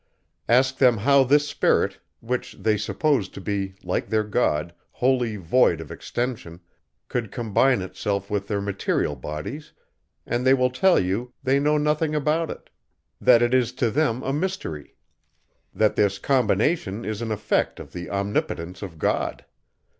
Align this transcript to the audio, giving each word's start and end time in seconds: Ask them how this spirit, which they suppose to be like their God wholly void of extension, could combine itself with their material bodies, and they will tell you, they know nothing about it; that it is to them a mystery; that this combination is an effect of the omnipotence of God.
Ask 0.49 0.79
them 0.79 0.97
how 0.97 1.23
this 1.23 1.47
spirit, 1.47 1.99
which 2.21 2.53
they 2.53 2.75
suppose 2.75 3.29
to 3.29 3.39
be 3.39 3.75
like 3.83 4.09
their 4.09 4.23
God 4.23 4.73
wholly 4.93 5.35
void 5.35 5.79
of 5.79 5.91
extension, 5.91 6.59
could 7.07 7.31
combine 7.31 7.83
itself 7.83 8.27
with 8.27 8.47
their 8.47 8.61
material 8.61 9.15
bodies, 9.15 9.73
and 10.25 10.43
they 10.43 10.55
will 10.55 10.71
tell 10.71 10.99
you, 10.99 11.31
they 11.43 11.59
know 11.59 11.77
nothing 11.77 12.15
about 12.15 12.49
it; 12.49 12.71
that 13.21 13.43
it 13.43 13.53
is 13.53 13.73
to 13.73 13.91
them 13.91 14.23
a 14.23 14.33
mystery; 14.33 14.95
that 15.71 15.95
this 15.95 16.17
combination 16.17 17.05
is 17.05 17.21
an 17.21 17.31
effect 17.31 17.79
of 17.79 17.93
the 17.93 18.09
omnipotence 18.09 18.81
of 18.81 18.97
God. 18.97 19.45